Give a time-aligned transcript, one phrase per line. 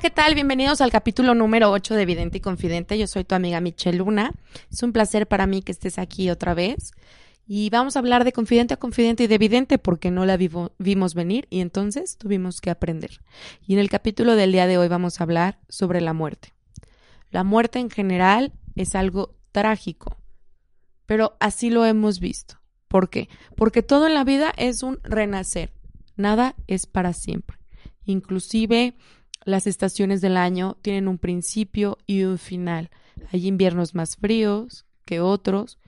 [0.00, 0.34] ¿qué tal?
[0.34, 2.96] Bienvenidos al capítulo número 8 de Vidente y Confidente.
[2.96, 4.32] Yo soy tu amiga Michelle Luna.
[4.70, 6.92] Es un placer para mí que estés aquí otra vez.
[7.48, 11.14] Y vamos a hablar de confidente a confidente y de vidente porque no la vimos
[11.14, 13.22] venir y entonces tuvimos que aprender.
[13.66, 16.54] Y en el capítulo del día de hoy vamos a hablar sobre la muerte.
[17.30, 20.18] La muerte en general es algo trágico,
[21.06, 22.60] pero así lo hemos visto.
[22.86, 23.28] ¿Por qué?
[23.56, 25.72] Porque todo en la vida es un renacer.
[26.14, 27.58] Nada es para siempre.
[28.04, 28.94] Inclusive
[29.48, 32.90] las estaciones del año tienen un principio y un final.
[33.32, 35.78] Hay inviernos más fríos que otros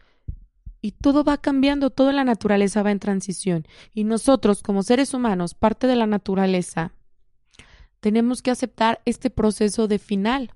[0.80, 3.66] y todo va cambiando, toda la naturaleza va en transición.
[3.92, 6.94] Y nosotros, como seres humanos, parte de la naturaleza,
[8.00, 10.54] tenemos que aceptar este proceso de final,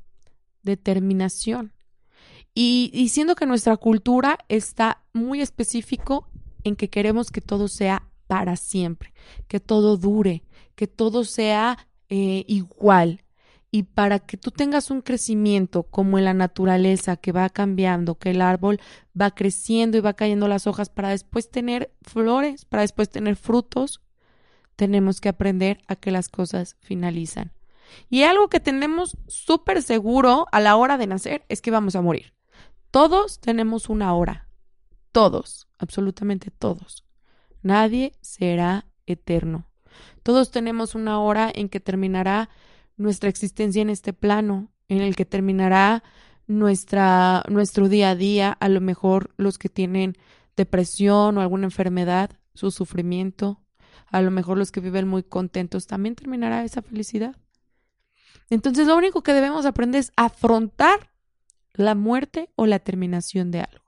[0.63, 1.75] de terminación.
[2.55, 6.27] Y diciendo que nuestra cultura está muy específico
[6.63, 9.13] en que queremos que todo sea para siempre,
[9.47, 10.43] que todo dure,
[10.75, 13.25] que todo sea eh, igual.
[13.73, 18.31] Y para que tú tengas un crecimiento como en la naturaleza que va cambiando, que
[18.31, 18.81] el árbol
[19.21, 24.01] va creciendo y va cayendo las hojas para después tener flores, para después tener frutos,
[24.77, 27.51] tenemos que aprender a que las cosas finalizan.
[28.09, 32.01] Y algo que tenemos súper seguro a la hora de nacer es que vamos a
[32.01, 32.33] morir.
[32.93, 34.49] Todos tenemos una hora.
[35.11, 37.05] Todos, absolutamente todos.
[37.61, 39.67] Nadie será eterno.
[40.25, 42.49] Todos tenemos una hora en que terminará
[42.97, 46.03] nuestra existencia en este plano, en el que terminará
[46.47, 50.17] nuestra, nuestro día a día, a lo mejor los que tienen
[50.57, 53.61] depresión o alguna enfermedad, su sufrimiento,
[54.07, 57.37] a lo mejor los que viven muy contentos, también terminará esa felicidad.
[58.49, 61.11] Entonces lo único que debemos aprender es afrontar
[61.75, 63.85] la muerte o la terminación de algo.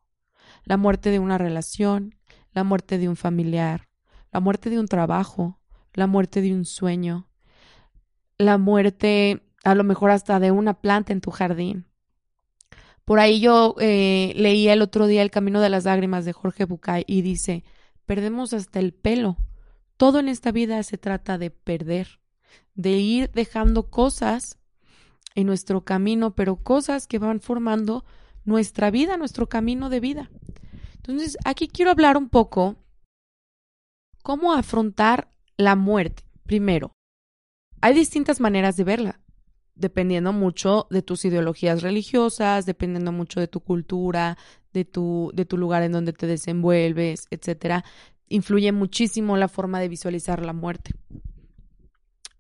[0.65, 2.15] La muerte de una relación,
[2.53, 3.89] la muerte de un familiar,
[4.33, 5.61] la muerte de un trabajo,
[5.97, 7.27] la muerte de un sueño,
[8.39, 11.87] la muerte a lo mejor hasta de una planta en tu jardín.
[13.05, 16.65] Por ahí yo eh, leía el otro día El Camino de las Lágrimas de Jorge
[16.65, 17.65] Bucay y dice,
[18.05, 19.39] perdemos hasta el pelo.
[19.97, 22.21] Todo en esta vida se trata de perder,
[22.75, 24.59] de ir dejando cosas
[25.35, 28.05] en nuestro camino, pero cosas que van formando
[28.45, 30.31] nuestra vida, nuestro camino de vida.
[30.97, 32.77] Entonces, aquí quiero hablar un poco
[34.23, 36.93] cómo afrontar la muerte, primero,
[37.81, 39.21] hay distintas maneras de verla,
[39.75, 44.39] dependiendo mucho de tus ideologías religiosas, dependiendo mucho de tu cultura,
[44.73, 47.85] de tu, de tu lugar en donde te desenvuelves, etcétera.
[48.29, 50.93] Influye muchísimo la forma de visualizar la muerte.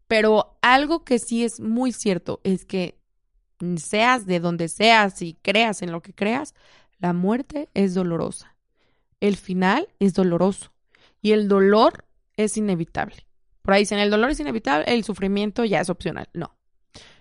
[0.09, 2.99] Pero algo que sí es muy cierto es que
[3.77, 6.55] seas de donde seas y creas en lo que creas,
[6.99, 8.57] la muerte es dolorosa.
[9.21, 10.73] El final es doloroso.
[11.23, 12.06] Y el dolor
[12.37, 13.27] es inevitable.
[13.63, 16.29] Por ahí dicen, el dolor es inevitable, el sufrimiento ya es opcional.
[16.33, 16.57] No.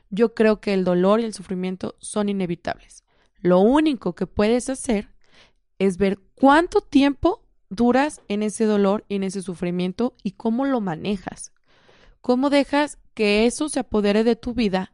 [0.10, 3.04] Yo creo que el dolor y el sufrimiento son inevitables.
[3.40, 5.10] Lo único que puedes hacer
[5.80, 10.82] es ver cuánto tiempo duras en ese dolor y en ese sufrimiento y cómo lo
[10.82, 11.52] manejas.
[12.22, 14.94] ¿Cómo dejas que eso se apodere de tu vida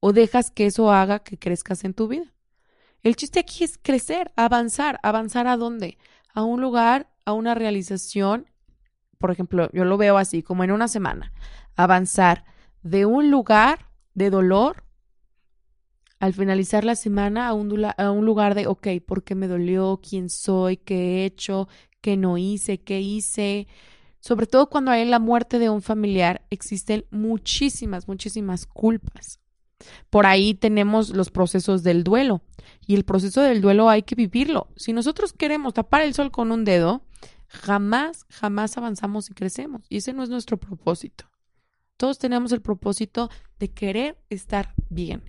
[0.00, 2.34] o dejas que eso haga que crezcas en tu vida?
[3.02, 4.98] El chiste aquí es crecer, avanzar.
[5.02, 5.98] ¿Avanzar a dónde?
[6.32, 8.46] A un lugar, a una realización
[9.24, 11.32] por ejemplo, yo lo veo así, como en una semana,
[11.76, 12.44] avanzar
[12.82, 14.84] de un lugar de dolor
[16.18, 17.70] al finalizar la semana a un,
[18.26, 19.98] lugar de, ok, ¿por qué me dolió?
[20.06, 20.76] ¿Quién soy?
[20.76, 21.68] ¿Qué he hecho?
[22.02, 22.82] ¿Qué no hice?
[22.82, 23.66] ¿Qué hice?
[24.20, 29.40] Sobre todo cuando hay la muerte de un familiar, existen muchísimas, muchísimas culpas.
[30.10, 32.42] Por ahí tenemos los procesos del duelo
[32.86, 34.68] y el proceso del duelo hay que vivirlo.
[34.76, 37.00] Si nosotros queremos tapar el sol con un dedo,
[37.54, 39.86] jamás, jamás avanzamos y crecemos.
[39.88, 41.30] Y ese no es nuestro propósito.
[41.96, 45.22] Todos tenemos el propósito de querer estar bien.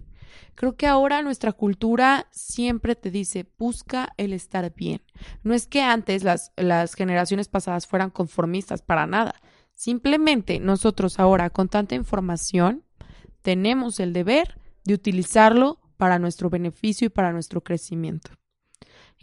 [0.55, 5.01] Creo que ahora nuestra cultura siempre te dice, busca el estar bien.
[5.43, 9.35] No es que antes las, las generaciones pasadas fueran conformistas para nada.
[9.73, 12.83] Simplemente nosotros ahora, con tanta información,
[13.41, 18.31] tenemos el deber de utilizarlo para nuestro beneficio y para nuestro crecimiento.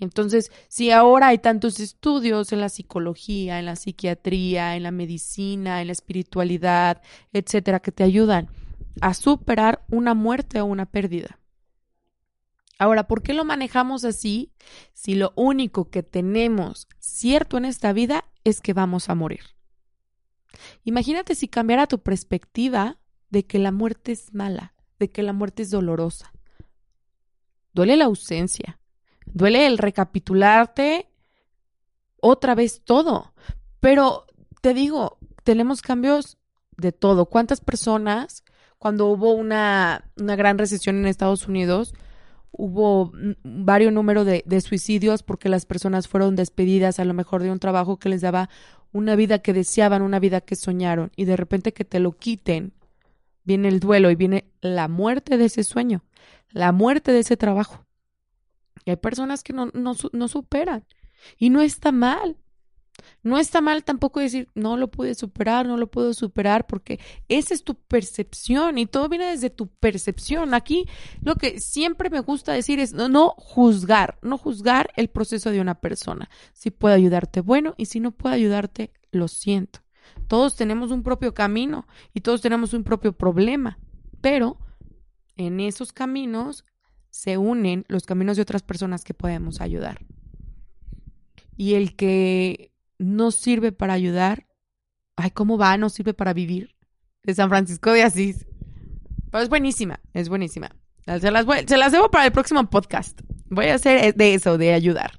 [0.03, 5.81] Entonces, si ahora hay tantos estudios en la psicología, en la psiquiatría, en la medicina,
[5.81, 7.03] en la espiritualidad,
[7.33, 8.49] etcétera, que te ayudan
[9.01, 11.39] a superar una muerte o una pérdida.
[12.81, 14.51] Ahora, ¿por qué lo manejamos así
[14.93, 19.45] si lo único que tenemos cierto en esta vida es que vamos a morir?
[20.83, 22.99] Imagínate si cambiara tu perspectiva
[23.31, 26.33] de que la muerte es mala, de que la muerte es dolorosa.
[27.73, 28.81] Duele la ausencia,
[29.33, 31.09] Duele el recapitularte
[32.21, 33.33] otra vez todo.
[33.81, 34.27] Pero
[34.61, 36.39] te digo, tenemos cambios
[36.77, 37.27] de todo.
[37.27, 38.45] ¿Cuántas personas
[38.83, 41.95] cuando hubo una, una gran recesión en Estados Unidos,
[42.51, 43.13] hubo
[43.45, 47.61] varios números de, de, suicidios porque las personas fueron despedidas a lo mejor de un
[47.61, 48.51] trabajo que les daba
[48.91, 52.73] una vida que deseaban, una vida que soñaron y de repente que te lo quiten,
[53.45, 56.03] viene el duelo y viene la muerte de ese sueño,
[56.51, 57.87] la muerte de ese trabajo.
[58.85, 60.85] Y hay personas que no, no, no superan
[61.39, 62.37] y no está mal.
[63.23, 67.55] No está mal tampoco decir, no lo pude superar, no lo puedo superar, porque esa
[67.55, 70.55] es tu percepción y todo viene desde tu percepción.
[70.55, 70.87] Aquí
[71.23, 75.61] lo que siempre me gusta decir es no, no juzgar, no juzgar el proceso de
[75.61, 76.29] una persona.
[76.53, 79.81] Si puede ayudarte, bueno, y si no puede ayudarte, lo siento.
[80.29, 83.79] Todos tenemos un propio camino y todos tenemos un propio problema,
[84.21, 84.59] pero
[85.37, 86.65] en esos caminos
[87.13, 90.01] se unen los caminos de otras personas que podemos ayudar.
[91.57, 94.49] Y el que no sirve para ayudar.
[95.15, 95.77] Ay, ¿cómo va?
[95.77, 96.75] No sirve para vivir.
[97.23, 98.47] De San Francisco de Asís.
[99.31, 100.75] Pero es buenísima, es buenísima.
[101.05, 103.21] Se las, se las debo para el próximo podcast.
[103.51, 105.13] Voy a hacer de eso, de ayudar.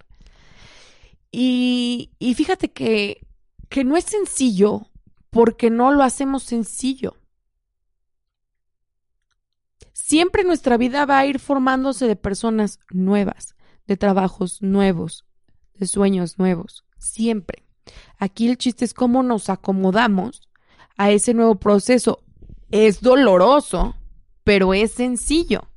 [1.32, 3.26] Y, y fíjate que,
[3.70, 4.88] que no es sencillo
[5.30, 7.18] porque no lo hacemos sencillo.
[10.06, 13.56] Siempre nuestra vida va a ir formándose de personas nuevas,
[13.88, 15.24] de trabajos nuevos,
[15.76, 16.84] de sueños nuevos.
[16.98, 17.64] Siempre.
[18.18, 20.42] Aquí el chiste es cómo nos acomodamos
[20.98, 22.22] a ese nuevo proceso.
[22.70, 23.96] Es doloroso,
[24.44, 25.70] pero es sencillo.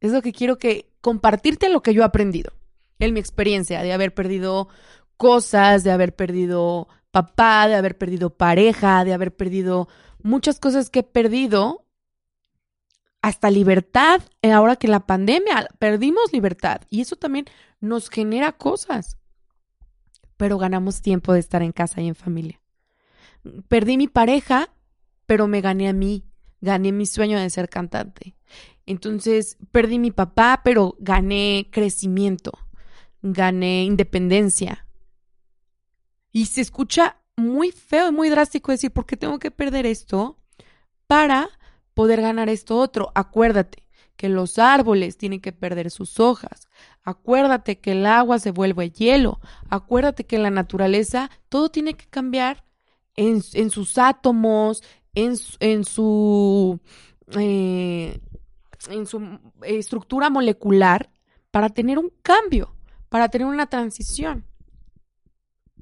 [0.00, 2.52] Es lo que quiero que compartirte lo que yo he aprendido
[2.98, 4.68] en mi experiencia de haber perdido
[5.16, 9.88] cosas, de haber perdido papá, de haber perdido pareja, de haber perdido
[10.22, 11.83] muchas cosas que he perdido,
[13.24, 17.46] hasta libertad, ahora que la pandemia perdimos libertad y eso también
[17.80, 19.18] nos genera cosas
[20.36, 22.60] pero ganamos tiempo de estar en casa y en familia.
[23.68, 24.70] Perdí mi pareja,
[25.26, 26.24] pero me gané a mí,
[26.60, 28.36] gané mi sueño de ser cantante.
[28.86, 32.52] Entonces, perdí mi papá, pero gané crecimiento,
[33.22, 34.86] gané independencia.
[36.32, 40.38] Y se escucha muy feo y muy drástico decir, ¿por qué tengo que perder esto
[41.06, 41.48] para
[41.94, 43.10] poder ganar esto otro?
[43.14, 43.84] Acuérdate,
[44.16, 46.68] que los árboles tienen que perder sus hojas.
[47.02, 49.40] Acuérdate que el agua se vuelve hielo.
[49.68, 52.64] Acuérdate que en la naturaleza todo tiene que cambiar
[53.16, 54.82] en, sus átomos,
[55.14, 56.80] en, en su,
[57.32, 58.20] eh,
[58.88, 61.10] en su estructura molecular
[61.50, 62.74] para tener un cambio,
[63.08, 64.44] para tener una transición.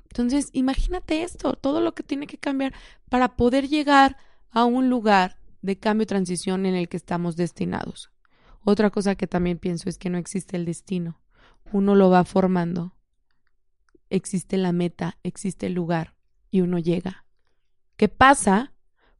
[0.04, 2.74] Entonces, imagínate esto, todo lo que tiene que cambiar
[3.08, 4.18] para poder llegar
[4.50, 8.10] a un lugar de cambio y transición en el que estamos destinados.
[8.64, 11.20] Otra cosa que también pienso es que no existe el destino.
[11.72, 12.94] Uno lo va formando.
[14.10, 16.14] Existe la meta, existe el lugar
[16.50, 17.24] y uno llega.
[17.96, 18.72] ¿Qué pasa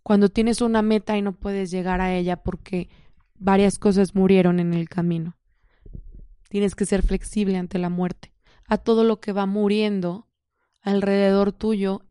[0.03, 2.91] cuando tienes una meta y no puedes llegar a ella porque
[3.35, 5.39] varias cosas murieron en el camino?
[6.49, 8.35] Tienes que ser flexible ante la muerte,
[8.67, 10.29] a todo lo que va muriendo
[10.83, 12.03] alrededor tuyo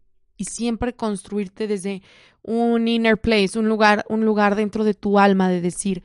[0.41, 2.01] y siempre construirte desde
[2.41, 6.01] un inner place, un lugar, un lugar dentro de tu alma de decir,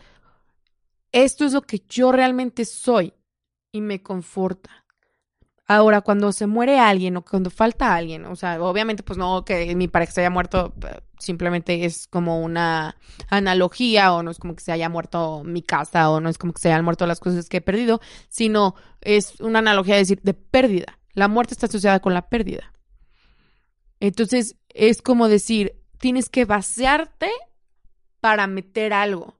[1.10, 3.14] esto es lo que yo realmente soy
[3.72, 4.84] y me conforta.
[5.66, 9.74] Ahora, cuando se muere alguien o cuando falta alguien, o sea, obviamente, pues no que
[9.74, 12.94] mi pareja se haya muerto, eh, simplemente es como una
[13.30, 16.52] analogía, o no es como que se haya muerto mi casa, o no es como
[16.52, 20.20] que se hayan muerto las cosas que he perdido, sino es una analogía de decir
[20.22, 20.98] de pérdida.
[21.14, 22.75] La muerte está asociada con la pérdida.
[24.00, 27.30] Entonces, es como decir, tienes que vaciarte
[28.20, 29.36] para meter algo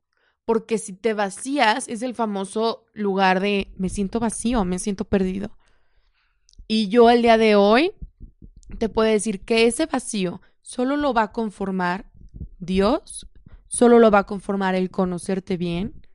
[0.47, 5.51] porque si te vacías es el famoso lugar de me siento vacío, me siento perdido.
[6.69, 7.93] Y yo el día de hoy
[8.79, 12.11] te puedo decir que ese vacío solo lo va a conformar
[12.59, 13.29] Dios,
[13.67, 16.07] solo lo va a conformar el conocerte bien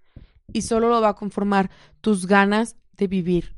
[0.54, 1.70] y solo lo va a conformar
[2.00, 3.56] tus ganas de vivir.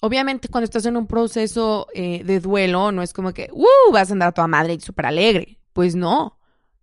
[0.00, 3.92] Obviamente cuando estás en un proceso eh, de duelo no es como que, ¡uh!
[3.92, 5.58] vas a andar a toda madre y súper alegre.
[5.72, 6.38] Pues no,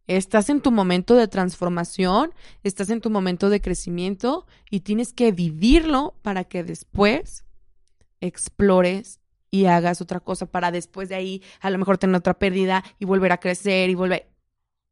[0.08, 2.32] Estás en tu momento de transformación,
[2.62, 7.44] estás en tu momento de crecimiento y tienes que vivirlo para que después
[8.22, 9.20] explores
[9.50, 13.06] y hagas otra cosa para después de ahí a lo mejor tener otra pérdida y
[13.06, 14.30] volver a crecer y volver.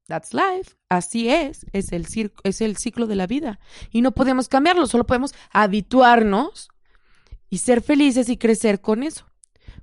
[0.08, 0.75] That's life.
[0.89, 1.65] Así es.
[1.74, 2.08] Es el,
[2.44, 3.60] es el ciclo de la vida.
[3.92, 6.70] Y no podemos cambiarlo, solo podemos habituarnos
[7.54, 9.28] y ser felices y crecer con eso.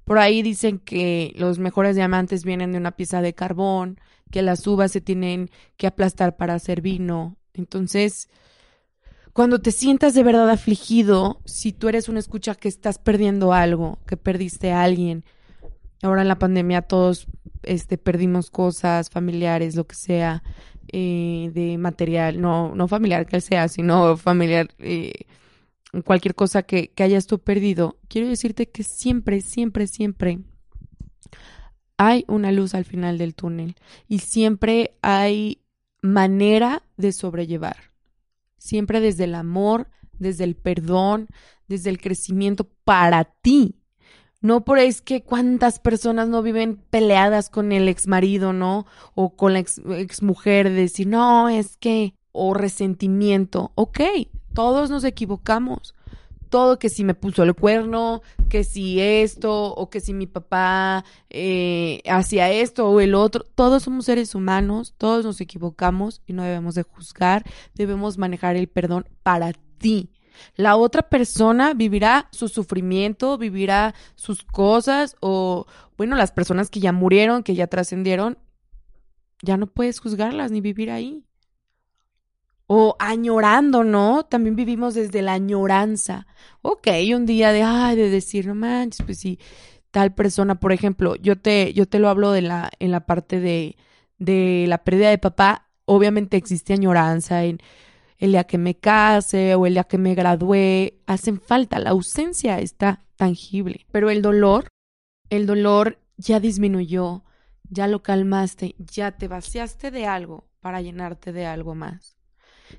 [0.02, 4.00] Por ahí dicen que los mejores diamantes vienen de una pieza de carbón,
[4.32, 7.36] que las uvas se tienen que aplastar para hacer vino.
[7.54, 8.28] Entonces,
[9.32, 14.00] cuando te sientas de verdad afligido, si tú eres una escucha que estás perdiendo algo,
[14.04, 15.24] que perdiste a alguien,
[16.02, 17.28] ahora en la pandemia todos
[17.62, 20.42] este, perdimos cosas, familiares, lo que sea,
[20.90, 25.12] eh, de material, no, no familiar que sea, sino familiar, eh,
[26.04, 30.40] cualquier cosa que, que hayas tú perdido, quiero decirte que siempre, siempre, siempre
[32.02, 33.76] hay una luz al final del túnel
[34.08, 35.60] y siempre hay
[36.00, 37.76] manera de sobrellevar.
[38.56, 41.28] Siempre desde el amor, desde el perdón,
[41.68, 43.76] desde el crecimiento para ti.
[44.40, 48.86] No por es que cuántas personas no viven peleadas con el ex marido, ¿no?
[49.14, 53.72] O con la ex, ex mujer, de decir, no, es que, o resentimiento.
[53.74, 54.00] Ok,
[54.54, 55.94] todos nos equivocamos.
[56.48, 61.04] Todo que si me puso el cuerno, que si esto, o que si mi papá
[61.28, 63.44] eh, hacía esto o el otro.
[63.54, 68.66] Todos somos seres humanos, todos nos equivocamos y no debemos de juzgar, debemos manejar el
[68.66, 70.10] perdón para ti
[70.56, 75.66] la otra persona vivirá su sufrimiento, vivirá sus cosas o,
[75.96, 78.38] bueno, las personas que ya murieron, que ya trascendieron,
[79.42, 81.24] ya no puedes juzgarlas ni vivir ahí.
[82.72, 84.24] O añorando, ¿no?
[84.24, 86.28] También vivimos desde la añoranza.
[86.62, 86.86] Ok,
[87.16, 89.40] un día de, ay, de decir, no manches, pues sí,
[89.90, 93.40] tal persona, por ejemplo, yo te, yo te lo hablo de la, en la parte
[93.40, 93.76] de,
[94.18, 97.58] de la pérdida de papá, obviamente existe añoranza en
[98.18, 102.60] el día que me case o el día que me gradué, hacen falta, la ausencia
[102.60, 104.68] está tangible, pero el dolor,
[105.28, 107.24] el dolor ya disminuyó,
[107.68, 112.19] ya lo calmaste, ya te vaciaste de algo para llenarte de algo más.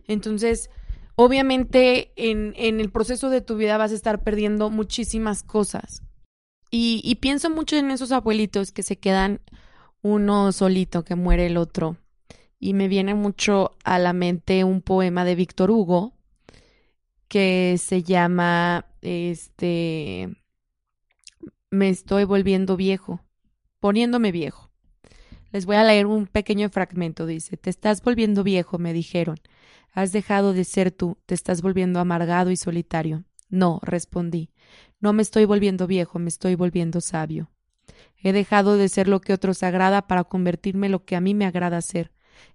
[0.08, 0.70] Entonces,
[1.16, 6.04] obviamente en, en el proceso de tu vida vas a estar perdiendo muchísimas cosas.
[6.70, 9.42] Y, y pienso mucho en esos abuelitos que se quedan
[10.02, 11.98] uno solito, que muere el otro
[12.62, 16.14] y me viene mucho a la mente un poema de Víctor Hugo
[17.28, 20.30] que se llama este
[21.72, 23.20] Me estoy volviendo viejo,
[23.80, 24.70] poniéndome viejo.
[25.52, 27.26] Les voy a leer un pequeño fragmento.
[27.26, 29.38] Dice, Te estás volviendo viejo, me dijeron.
[29.92, 33.26] Has dejado de ser tú, te estás volviendo amargado y solitario.
[33.50, 34.50] No, respondí.
[35.00, 37.52] No me estoy volviendo viejo, me estoy volviendo sabio.
[38.24, 41.34] He dejado de ser lo que otros agrada para convertirme en lo que a mí
[41.34, 42.12] me agrada ser.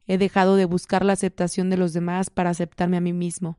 [0.06, 3.58] He dejado de buscar la aceptación de los demás para aceptarme a mí mismo.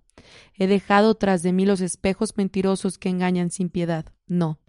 [0.55, 4.05] He dejado tras de mí los espejos mentirosos que engañan sin piedad.
[4.25, 4.59] No,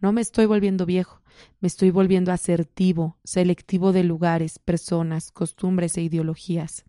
[0.00, 1.22] no me estoy volviendo viejo,
[1.60, 6.84] me estoy volviendo asertivo, selectivo de lugares, personas, costumbres e ideologías.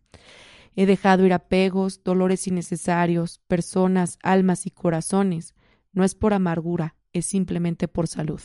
[0.80, 5.56] He dejado ir apegos, dolores innecesarios, personas, almas y corazones.
[5.92, 8.40] No es por amargura, es simplemente por salud.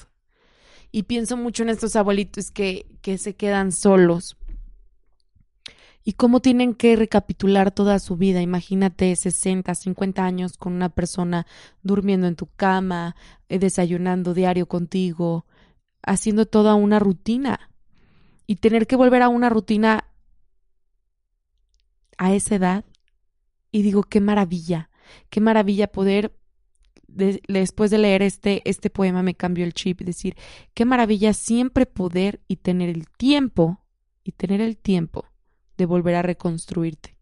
[0.90, 4.38] Y pienso mucho en estos abuelitos que, que se quedan solos
[6.04, 8.40] y cómo tienen que recapitular toda su vida.
[8.40, 11.46] Imagínate 60, 50 años con una persona
[11.82, 13.14] durmiendo en tu cama,
[13.50, 15.44] eh, desayunando diario contigo,
[16.02, 17.68] haciendo toda una rutina.
[18.46, 20.06] Y tener que volver a una rutina
[22.18, 22.84] a esa edad.
[23.70, 24.90] Y digo, qué maravilla,
[25.30, 26.36] qué maravilla poder
[27.06, 30.36] después de leer este, este poema me cambió el chip, decir,
[30.74, 33.82] qué maravilla siempre poder y tener el tiempo,
[34.24, 35.26] y tener el tiempo
[35.76, 37.16] de volver a reconstruirte,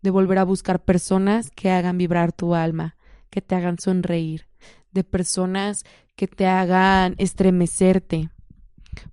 [0.00, 2.96] de volver a buscar personas que hagan vibrar tu alma,
[3.30, 4.46] que te hagan sonreír,
[4.92, 8.30] de personas que te hagan estremecerte.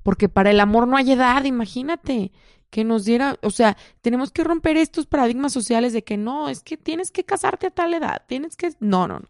[0.03, 2.32] Porque para el amor no hay edad, imagínate,
[2.74, 6.63] que nos diera, o sea, tenemos que romper estos paradigmas sociales de que no, es
[6.63, 8.74] que tienes que casarte a tal edad, tienes que...
[8.80, 9.27] No, no, no.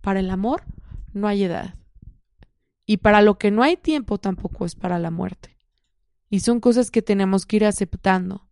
[0.00, 0.62] Para el amor
[1.12, 1.74] no hay edad.
[2.86, 5.58] Y para lo que no hay tiempo tampoco es para la muerte.
[6.30, 8.48] Y son cosas que tenemos que ir aceptando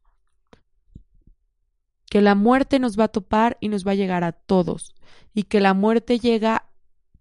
[2.10, 4.94] que la muerte nos va a topar y nos va a llegar a todos,
[5.32, 6.68] y que la muerte llega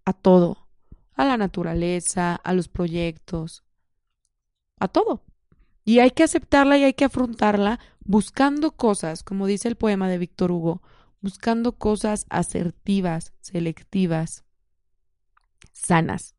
[0.03, 0.67] a todo,
[1.13, 3.63] a la naturaleza, a los proyectos,
[4.77, 5.23] a todo.
[5.85, 10.17] Y hay que aceptarla y hay que afrontarla buscando cosas, como dice el poema de
[10.17, 10.81] Víctor Hugo,
[11.21, 14.43] buscando cosas asertivas, selectivas,
[15.71, 16.35] sanas.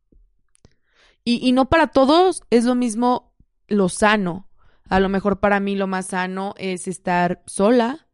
[1.25, 3.35] Y, y no para todos es lo mismo
[3.67, 4.49] lo sano.
[4.89, 8.09] A lo mejor para mí lo más sano es estar sola,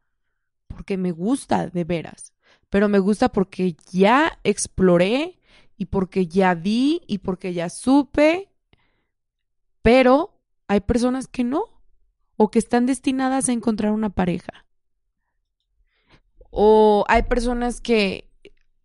[0.69, 2.33] porque me gusta de veras,
[2.69, 5.39] pero me gusta porque ya exploré
[5.77, 8.51] y porque ya vi y porque ya supe,
[9.83, 10.40] pero
[10.71, 11.65] hay personas que no,
[12.37, 14.67] o que están destinadas a encontrar una pareja.
[16.51, 18.31] O hay personas que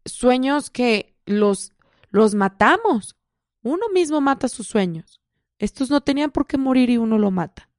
[0.04, 1.74] sueños que los
[2.10, 3.16] los matamos.
[3.62, 5.22] Uno mismo mata sus sueños.
[5.60, 7.70] Estos no tenían por qué morir y uno lo mata.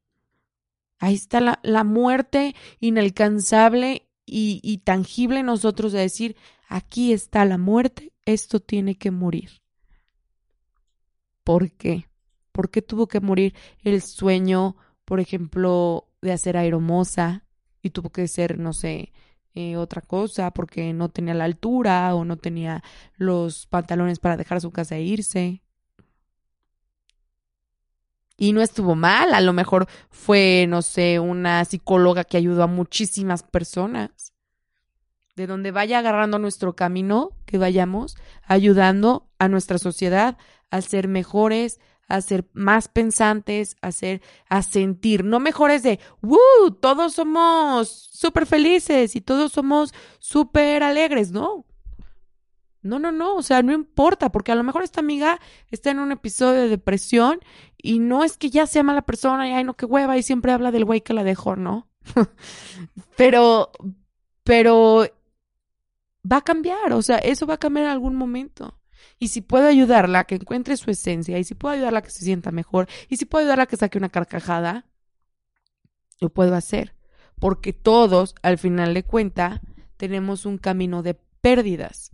[0.99, 6.37] Ahí está la, la muerte inalcanzable y, tangible nosotros de decir,
[6.69, 9.61] aquí está la muerte, esto tiene que morir.
[11.43, 12.06] ¿Por qué?
[12.57, 17.43] ¿Por qué tuvo que morir el sueño, por ejemplo, de hacer aeromosa,
[17.83, 19.13] y tuvo que ser, no sé,
[19.53, 22.83] eh, otra cosa porque no tenía la altura o no tenía
[23.15, 25.61] los pantalones para dejar su casa e irse.
[28.37, 32.67] Y no estuvo mal, a lo mejor fue, no sé, una psicóloga que ayudó a
[32.67, 34.33] muchísimas personas.
[35.35, 40.39] De donde vaya agarrando nuestro camino, que vayamos ayudando a nuestra sociedad
[40.71, 43.89] a ser mejores, a ser más pensantes, a
[44.49, 46.71] a sentir, no mejores de, ¡Woo!
[46.79, 51.65] Todos somos súper felices y todos somos súper alegres, ¿no?
[52.81, 55.39] No, no, no, o sea, no importa, porque a lo mejor esta amiga
[55.71, 57.39] está en un episodio de depresión
[57.77, 60.53] y no es que ya sea mala persona y ay, no, qué hueva, y siempre
[60.53, 61.89] habla del güey que la dejó, ¿no?
[63.17, 63.71] pero,
[64.43, 65.05] pero
[66.29, 68.77] va a cambiar, o sea, eso va a cambiar en algún momento.
[69.19, 72.11] Y si puedo ayudarla a que encuentre su esencia, y si puedo ayudarla a que
[72.11, 74.85] se sienta mejor, y si puedo ayudarla a que saque una carcajada,
[76.19, 76.95] lo puedo hacer.
[77.39, 79.61] Porque todos, al final de cuenta,
[79.97, 82.11] tenemos un camino de pérdidas.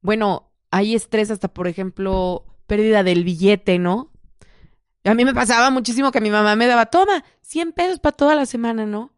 [0.00, 4.12] Bueno, hay estrés hasta, por ejemplo, pérdida del billete, ¿no?
[5.04, 8.34] A mí me pasaba muchísimo que mi mamá me daba, toma, 100 pesos para toda
[8.34, 9.14] la semana, ¿no?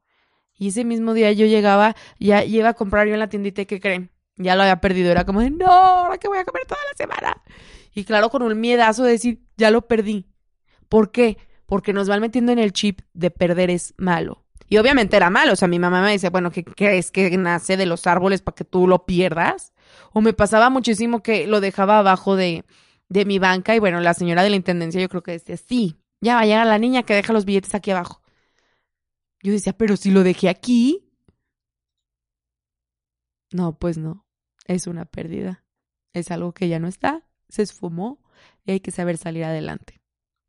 [0.56, 3.80] Y ese mismo día yo llegaba, ya iba a comprar yo en la tiendita, ¿qué
[3.80, 4.11] creen?
[4.36, 6.96] Ya lo había perdido, era como de, no, ahora que voy a comer toda la
[6.96, 7.42] semana.
[7.94, 10.26] Y claro, con un miedazo de decir, ya lo perdí.
[10.88, 11.38] ¿Por qué?
[11.66, 14.44] Porque nos van metiendo en el chip de perder es malo.
[14.68, 17.76] Y obviamente era malo, o sea, mi mamá me dice, bueno, ¿qué crees que nace
[17.76, 19.74] de los árboles para que tú lo pierdas?
[20.12, 22.64] O me pasaba muchísimo que lo dejaba abajo de,
[23.10, 25.98] de mi banca y bueno, la señora de la intendencia yo creo que decía, sí,
[26.22, 28.22] ya va a llegar la niña que deja los billetes aquí abajo.
[29.42, 31.11] Yo decía, pero si lo dejé aquí.
[33.52, 34.26] No, pues no,
[34.66, 35.64] es una pérdida.
[36.12, 38.22] Es algo que ya no está, se esfumó
[38.64, 40.02] y hay que saber salir adelante.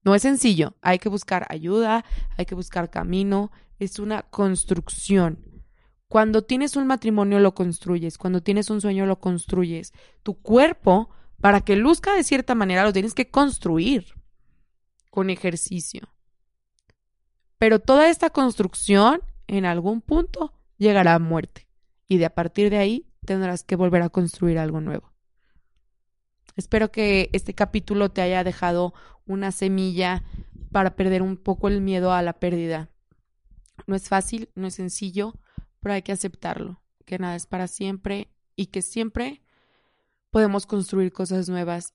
[0.04, 2.04] No es sencillo, hay que buscar ayuda,
[2.38, 5.64] hay que buscar camino, es una construcción.
[6.08, 9.94] Cuando tienes un matrimonio lo construyes, cuando tienes un sueño lo construyes.
[10.22, 11.10] Tu cuerpo,
[11.42, 14.14] para que luzca de cierta manera, lo tienes que construir
[15.10, 16.10] con ejercicio.
[17.58, 21.68] Pero toda esta construcción, en algún punto, llegará a muerte.
[22.08, 25.14] Y de a partir de ahí tendrás que volver a construir algo nuevo.
[26.56, 28.94] Espero que este capítulo te haya dejado
[29.26, 30.24] una semilla
[30.72, 32.90] para perder un poco el miedo a la pérdida.
[33.88, 35.34] No es fácil, no es sencillo,
[35.80, 39.42] pero hay que aceptarlo, que nada es para siempre y que siempre
[40.30, 41.94] podemos construir cosas nuevas,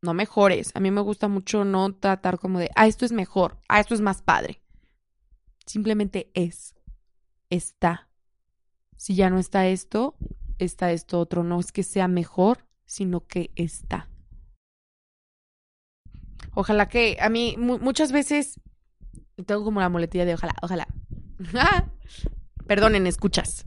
[0.00, 0.72] no mejores.
[0.74, 3.94] A mí me gusta mucho no tratar como de, ah, esto es mejor, ah, esto
[3.94, 4.62] es más padre.
[5.66, 6.74] Simplemente es,
[7.50, 8.08] está.
[8.96, 10.16] Si ya no está esto,
[10.58, 11.42] está esto otro.
[11.42, 14.08] No es que sea mejor, sino que está.
[16.54, 18.60] Ojalá que a mí muchas veces
[19.46, 20.86] tengo como la muletilla de ojalá, ojalá.
[22.66, 23.64] Perdonen, escuchas,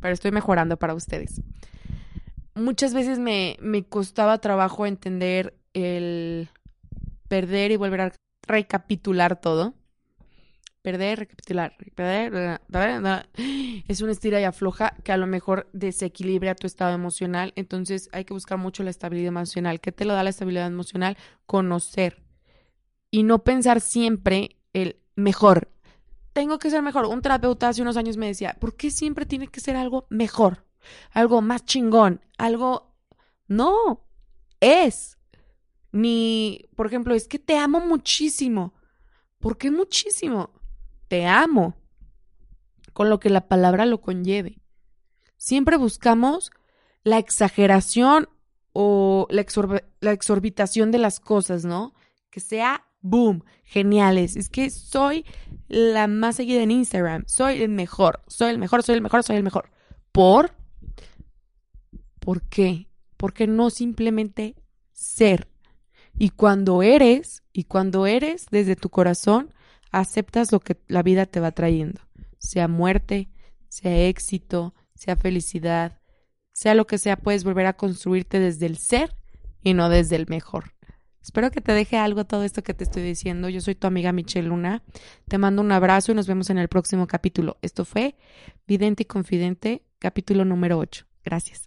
[0.00, 1.42] pero estoy mejorando para ustedes.
[2.54, 6.48] Muchas veces me, me costaba trabajo entender el
[7.28, 8.12] perder y volver a
[8.46, 9.74] recapitular todo
[10.82, 12.60] perder, recapitular, perder,
[13.88, 17.52] es una estira y afloja que a lo mejor desequilibra tu estado emocional.
[17.56, 19.80] Entonces hay que buscar mucho la estabilidad emocional.
[19.80, 21.16] ¿Qué te lo da la estabilidad emocional?
[21.46, 22.22] Conocer
[23.10, 25.70] y no pensar siempre el mejor.
[26.32, 27.06] Tengo que ser mejor.
[27.06, 30.64] Un terapeuta hace unos años me decía, ¿por qué siempre tiene que ser algo mejor?
[31.12, 32.94] Algo más chingón, algo...
[33.48, 34.06] No,
[34.60, 35.18] es.
[35.90, 38.74] Ni, por ejemplo, es que te amo muchísimo.
[39.40, 40.59] ¿Por qué muchísimo?
[41.10, 41.74] Te amo,
[42.92, 44.60] con lo que la palabra lo conlleve.
[45.36, 46.52] Siempre buscamos
[47.02, 48.28] la exageración
[48.72, 49.40] o la,
[50.12, 51.94] exorbitación de las cosas, ¿no?
[52.30, 54.36] Que sea boom, geniales.
[54.36, 55.26] Es que soy
[55.66, 59.36] la más seguida en Instagram, soy el mejor, soy el mejor, soy el mejor, soy
[59.36, 59.68] el mejor.
[60.12, 60.52] ¿Por?
[62.20, 62.86] ¿Por qué?
[63.16, 64.54] Porque no simplemente
[64.92, 65.48] ser.
[66.16, 69.52] Y cuando eres, y cuando eres desde tu corazón,
[69.90, 72.00] aceptas lo que la vida te va trayendo,
[72.38, 73.30] sea muerte,
[73.68, 76.00] sea éxito, sea felicidad,
[76.52, 79.14] sea lo que sea, puedes volver a construirte desde el ser
[79.62, 80.74] y no desde el mejor.
[81.22, 83.48] Espero que te deje algo todo esto que te estoy diciendo.
[83.48, 84.82] Yo soy tu amiga Michelle Luna.
[85.28, 87.58] Te mando un abrazo y nos vemos en el próximo capítulo.
[87.60, 88.16] Esto fue
[88.66, 91.04] Vidente y Confidente, capítulo número 8.
[91.22, 91.66] Gracias.